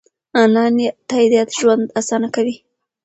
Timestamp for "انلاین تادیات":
0.41-1.49